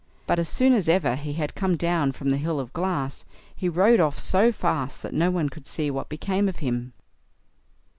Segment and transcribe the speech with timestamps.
[0.25, 3.23] But, as soon as ever he had come down from the hill of glass,
[3.55, 6.93] he rode off so fast that no one could see what became of him.